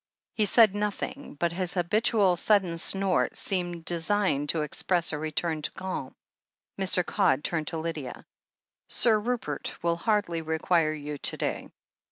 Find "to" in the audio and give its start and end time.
4.49-4.63, 5.61-5.69, 7.67-7.77, 11.19-11.37